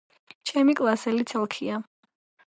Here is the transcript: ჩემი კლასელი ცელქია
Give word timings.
ჩემი 0.51 0.75
კლასელი 0.79 1.27
ცელქია 1.33 1.81